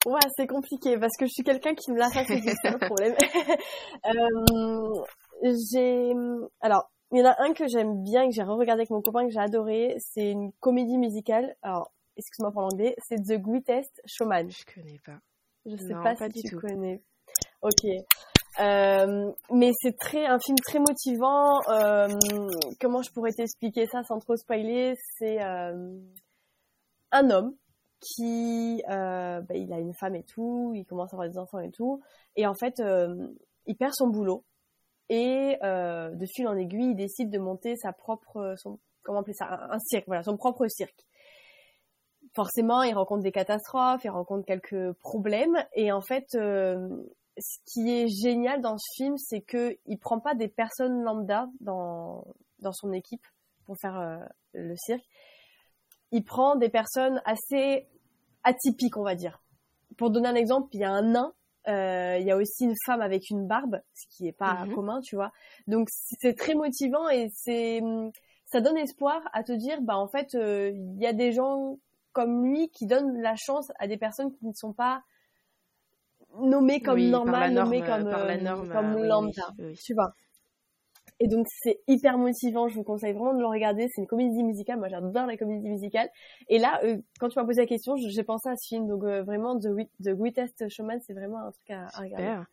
[0.06, 2.78] Ouais, c'est compliqué parce que je suis quelqu'un qui me lasse assez vite, c'est le
[2.78, 3.16] problème.
[4.06, 5.04] Euh,
[5.44, 6.14] j'ai,
[6.62, 9.26] alors, il y en a un que j'aime bien que j'ai re-regardé avec mon copain
[9.26, 9.96] que j'ai adoré.
[10.00, 11.56] C'est une comédie musicale.
[11.62, 12.96] Alors, excuse-moi pour l'anglais.
[13.00, 14.50] C'est The Greatest Showman.
[14.50, 15.20] Je connais pas.
[15.68, 16.60] Je sais Non, pas, pas si tu tout.
[16.60, 17.02] connais.
[17.62, 17.86] Ok.
[18.60, 21.60] Euh, mais c'est très un film très motivant.
[21.70, 22.08] Euh,
[22.80, 24.94] comment je pourrais t'expliquer ça sans trop spoiler?
[25.20, 26.00] C'est euh,
[27.12, 27.56] un homme
[28.00, 31.72] qui, bah, il a une femme et tout, il commence à avoir des enfants et
[31.72, 32.00] tout,
[32.36, 32.76] et en fait,
[33.66, 34.44] il perd son boulot
[35.10, 39.48] et de fil en aiguille, il décide de monter sa propre, son, comment appeler ça,
[39.48, 41.08] un, un cirque, voilà, son propre cirque
[42.38, 45.58] forcément, il rencontre des catastrophes, il rencontre quelques problèmes.
[45.74, 46.88] Et en fait, euh,
[47.38, 51.50] ce qui est génial dans ce film, c'est que il prend pas des personnes lambda
[51.62, 52.24] dans
[52.60, 53.26] dans son équipe
[53.66, 54.18] pour faire euh,
[54.54, 55.04] le cirque.
[56.12, 57.88] Il prend des personnes assez
[58.44, 59.42] atypiques, on va dire.
[59.98, 61.34] Pour donner un exemple, il y a un nain.
[61.68, 64.76] euh, il y a aussi une femme avec une barbe, ce qui est pas Mhm.
[64.76, 65.32] commun, tu vois.
[65.68, 67.82] Donc c'est très motivant et c'est
[68.46, 71.78] ça donne espoir à te dire bah en fait euh, il y a des gens
[72.18, 75.04] comme lui qui donnent la chance à des personnes qui ne sont pas
[76.40, 79.66] nommées comme Oui, la normales, nommées comme la euh, norme, comme euh, oui, lambda, oui,
[79.68, 79.76] oui.
[79.76, 80.16] tu vois.
[81.20, 84.44] Et donc c'est hyper motivant, je vous conseille vraiment de le regarder, c'est une comédie
[84.44, 86.10] musicale, moi j'adore les comédies musicales.
[86.48, 89.04] Et là, euh, quand tu m'as posé la question, j'ai pensé à ce film, donc
[89.04, 89.68] euh, vraiment The,
[90.04, 92.44] The Greatest Showman, c'est vraiment un truc à, à regarder.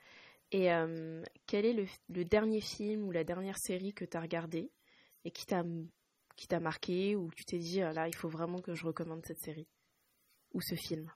[0.53, 4.21] Et euh, quel est le, le dernier film ou la dernière série que tu as
[4.21, 4.71] regardé
[5.25, 5.63] et qui t'a
[6.37, 9.25] qui t'a marqué ou tu t'es dit ah là il faut vraiment que je recommande
[9.25, 9.69] cette série
[10.53, 11.11] ou ce film?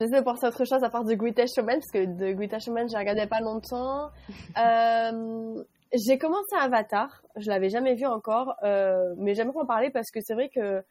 [0.00, 2.66] J'essaie de penser à autre chose à part The Greatest Showman, parce que The Greatest
[2.66, 4.10] Showman, j'ai regardé pas longtemps.
[4.58, 5.62] Euh,
[5.94, 10.20] j'ai commencé Avatar, je l'avais jamais vu encore, euh, mais j'aimerais en parler parce que
[10.20, 10.82] c'est vrai que,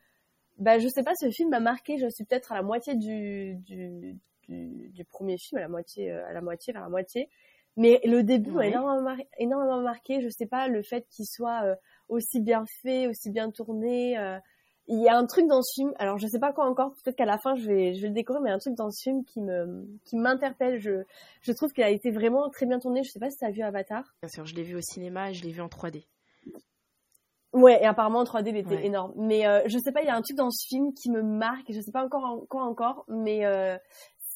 [0.58, 3.56] bah, je sais pas, ce film m'a marqué, je suis peut-être à la moitié du,
[3.58, 7.30] du, du, du premier film, à la moitié, euh, à la moitié, vers la moitié.
[7.78, 8.68] Mais le début m'a Ouais.
[8.70, 11.76] énormément, mar- énormément marqué, je sais pas, le fait qu'il soit euh,
[12.12, 14.38] aussi bien fait, aussi bien tourné, euh,
[14.88, 17.16] il y a un truc dans ce film, alors je sais pas quoi encore, peut-être
[17.16, 18.76] qu'à la fin je vais, je vais le découvrir, mais il y a un truc
[18.76, 20.80] dans ce film qui me, qui m'interpelle.
[20.80, 21.04] Je,
[21.42, 23.04] je trouve qu'il a été vraiment très bien tourné.
[23.04, 24.04] Je sais pas si tu as vu Avatar.
[24.22, 26.06] Bien sûr, je l'ai vu au cinéma et je l'ai vu en 3D.
[27.54, 28.86] Ouais, et apparemment en 3D il était Ouais.
[28.86, 29.14] énorme.
[29.18, 31.22] Mais euh, je sais pas, il y a un truc dans ce film qui me
[31.22, 31.66] marque.
[31.72, 33.78] Je sais pas encore en- quoi encore, mais euh,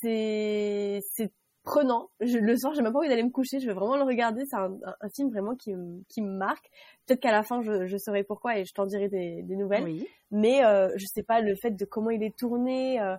[0.01, 1.31] c'est, c'est
[1.65, 2.09] prenant.
[2.21, 3.59] Je, le soir, j'ai même pas envie d'aller me coucher.
[3.59, 4.43] Je vais vraiment le regarder.
[4.45, 6.69] C'est un, un, un film vraiment qui, me- qui me marque.
[7.05, 9.83] Peut-être qu'à la fin je, je saurai pourquoi et je t'en dirai des, des nouvelles.
[9.83, 10.07] Oui.
[10.31, 13.15] mais euh, je sais pas le fait de comment il est tourné euh,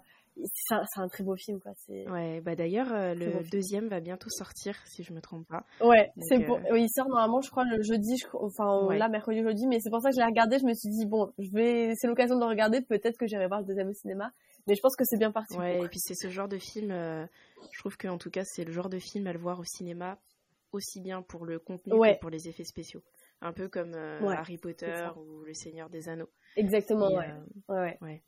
[0.69, 3.43] c'est un, c'est un très beau film quoi c'est Ouais, bah d'ailleurs euh, le film.
[3.51, 5.65] deuxième va bientôt sortir si je me trompe pas.
[5.83, 8.27] ouais c'est pour euh, oui, il sort normalement je crois le jeudi je...
[8.35, 8.99] enfin Ouais.
[8.99, 11.07] là mercredi jeudi mais c'est pour ça que je l'ai regardé je me suis dit
[11.07, 13.95] bon je vais c'est l'occasion de le regarder peut-être que j'irai voir le deuxième au
[13.95, 14.31] cinéma
[14.67, 16.91] mais je pense que c'est bien parti Ouais, et puis c'est ce genre de film
[16.91, 17.27] euh,
[17.73, 19.65] je trouve que en tout cas c'est le genre de film à le voir au
[19.65, 20.19] cinéma
[20.73, 22.17] aussi bien pour le contenu Ouais.
[22.17, 23.03] que pour les effets spéciaux.
[23.41, 26.29] Un peu comme euh, Ouais, Harry Potter ou Le Seigneur des Anneaux.
[26.57, 27.31] exactement Et, ouais.
[27.31, 28.23] euh, ouais ouais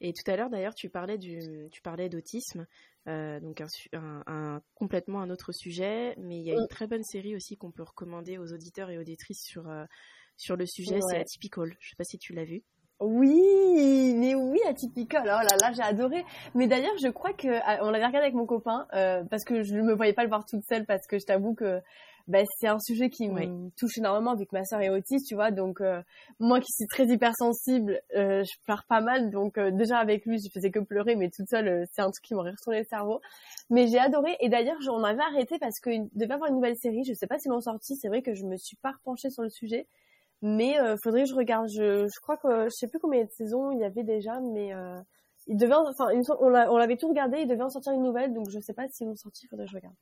[0.00, 1.38] Et tout à l'heure, d'ailleurs, tu parlais du,
[1.70, 2.66] tu parlais d'autisme,
[3.08, 6.64] euh, donc un, su- un- un- complètement un autre sujet, mais il y a une
[6.64, 6.68] Mm.
[6.68, 9.70] très bonne série aussi qu'on peut recommander aux auditeurs et auditrices sur
[10.36, 11.18] sur le sujet, c'est.
[11.18, 11.76] Atypical.
[11.78, 12.62] Je sais pas si tu l'as vu.
[13.02, 15.22] Oui, mais oui, Atypical.
[15.24, 16.24] Oh là là, j'ai adoré.
[16.54, 19.62] Mais d'ailleurs, je crois que ah, on l'avait regardé avec mon copain euh, parce que
[19.62, 21.80] je ne me voyais pas le voir toute seule parce que je t'avoue que
[22.28, 25.34] bah, c'est un sujet qui me touche énormément vu que ma sœur est autiste, tu
[25.34, 25.50] vois.
[25.50, 26.00] Donc euh,
[26.38, 29.30] moi qui suis très hypersensible, euh, je pleure pas mal.
[29.30, 32.10] Donc euh, déjà avec lui, je faisais que pleurer, mais toute seule, euh, c'est un
[32.10, 33.20] truc qui m'aurait retourné le cerveau.
[33.70, 34.36] Mais j'ai adoré.
[34.40, 37.04] Et d'ailleurs, on avait arrêté parce qu'il devait avoir une nouvelle série.
[37.04, 37.96] Je sais pas si l'ont sorti.
[37.96, 39.86] C'est vrai que je me suis pas repenchée sur le sujet.
[40.42, 41.68] Mais euh, faudrait que je regarde.
[41.68, 44.74] Je, je crois que je sais plus combien de saisons il y avait déjà, mais
[44.74, 44.98] euh,
[45.46, 46.06] il devait, en- enfin,
[46.40, 47.38] on l'a- on l'avait tout regardé.
[47.40, 49.46] Il devait en sortir une nouvelle, donc je sais pas s'ils l'ont sorti.
[49.48, 49.94] Faudrait que je regarde.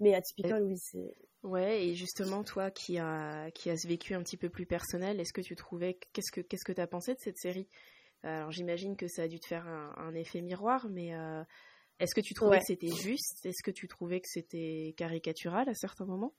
[0.00, 1.14] Mais Atypical, oui, c'est.
[1.42, 5.20] Ouais, et justement, toi qui as qui as ce vécu un petit peu plus personnel,
[5.20, 7.68] est-ce que tu trouvais qu'est-ce que qu'est-ce que t'as pensé de cette série?
[8.22, 11.42] Alors j'imagine que ça a dû te faire un, un effet miroir, mais euh,
[11.98, 12.58] est-ce que tu trouvais Ouais.
[12.60, 13.44] que c'était juste?
[13.44, 16.32] Est-ce que tu trouvais que c'était caricatural à certains moments?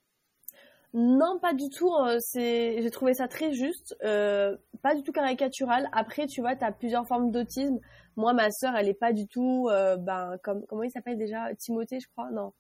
[0.94, 1.92] Non, pas du tout.
[1.94, 5.90] euh, c'est, j'ai trouvé ça très juste, euh, pas du tout caricatural.
[5.92, 7.80] Après, tu vois, t'as plusieurs formes d'autisme.
[8.16, 11.54] Moi, ma sœur, elle est pas du tout, euh, ben, comme comment il s'appelle déjà,
[11.56, 12.30] Timothée, je crois?
[12.30, 12.54] Non,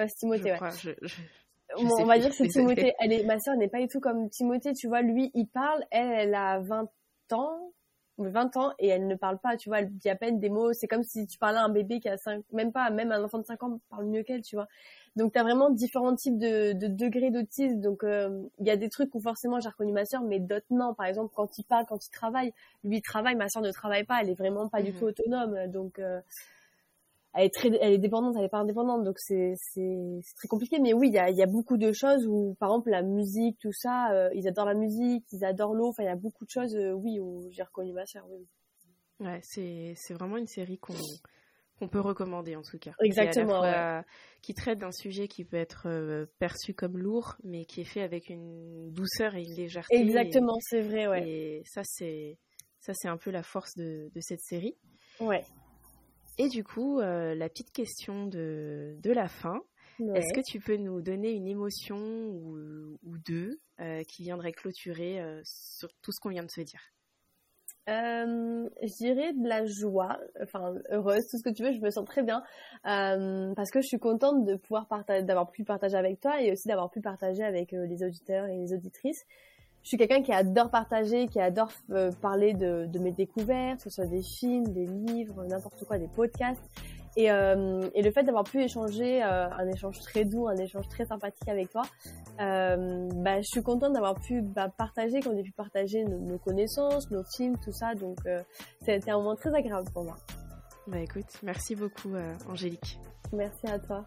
[0.00, 0.56] euh, c'est Timothée, Je ouais.
[0.56, 0.70] crois.
[0.70, 1.14] je- je-
[1.76, 2.92] on va dire que c'est Timothée.
[2.98, 5.02] Elle est, ma sœur n'est pas du tout comme Timothée, tu vois.
[5.02, 6.88] Lui, il parle, elle, elle a 20
[7.32, 7.72] ans,
[8.18, 9.78] 20 ans, et elle ne parle pas, tu vois.
[9.80, 10.72] Elle dit à peine des mots.
[10.72, 13.22] C'est comme si tu parlais à un bébé qui a 5, même pas, même un
[13.22, 14.66] enfant de 5 ans parle mieux qu'elle, tu vois.
[15.16, 17.80] Donc, tu as vraiment différents types de, de degrés d'autisme.
[17.80, 20.66] Donc, euh, il y a des trucs où forcément j'ai reconnu ma sœur, mais d'autres
[20.70, 20.92] non.
[20.94, 24.04] Par exemple, quand il parle, quand il travaille, lui il travaille, ma sœur ne travaille
[24.04, 24.20] pas.
[24.22, 24.98] Elle est vraiment pas du mhm.
[24.98, 25.66] tout autonome.
[25.68, 26.20] Donc, euh,
[27.32, 30.78] elle est très, elle est dépendante, elle est pas indépendante, donc c'est c'est très compliqué.
[30.80, 33.58] Mais oui, il y a, y a beaucoup de choses où, par exemple, la musique,
[33.60, 35.88] tout ça, euh, ils adorent la musique, ils adorent l'eau.
[35.88, 38.24] Enfin, il y a beaucoup de choses, oui, où j'ai reconnu ma sœur.
[38.30, 38.46] Oui.
[39.20, 40.94] Ouais, c'est c'est vraiment une série qu'on
[41.78, 42.92] qu'on peut recommander en tout cas.
[43.00, 43.62] Exactement.
[44.42, 48.02] Qui, traite d'un sujet qui peut être euh, perçu comme lourd, mais qui est fait
[48.02, 49.96] avec une douceur et une légèreté.
[49.96, 51.28] Exactement, c'est vrai, ouais.
[51.28, 52.38] Et ça, c'est
[52.80, 54.76] ça, c'est un peu la force de, de cette série.
[55.18, 55.44] Ouais.
[56.36, 59.62] Et du coup, euh, la petite question de, de la fin.
[60.00, 65.22] Est-ce que tu peux nous donner une émotion ou, ou deux euh, qui viendrait clôturer
[65.44, 66.80] sur tout ce qu'on vient de se dire?
[67.86, 72.04] Je dirais de la joie, enfin heureuse, tout ce que tu veux, je me sens
[72.04, 72.42] très bien
[72.82, 76.68] parce que je suis contente de pouvoir partager, d'avoir pu partager avec toi et aussi
[76.68, 79.24] d'avoir pu partager avec les auditeurs et les auditrices
[79.84, 83.90] je suis quelqu'un qui adore partager, qui adore euh, parler de, de, mes découvertes, que
[83.90, 86.62] ce soit des films, des livres, n'importe quoi, des podcasts.
[87.16, 90.88] Et, euh, et le fait d'avoir pu échanger, euh, un échange très doux, un échange
[90.88, 91.82] très sympathique avec toi,
[92.40, 96.38] euh, bah, je suis contente d'avoir pu bah, partager, qu'on ait pu partager nos, nos,
[96.38, 97.94] connaissances, nos films, tout ça.
[97.94, 98.42] Donc, euh,
[98.84, 100.16] c'était un moment très agréable pour moi.
[100.86, 102.10] Bah écoute, merci beaucoup,
[102.46, 102.98] Angélique.
[103.32, 104.04] Merci à toi.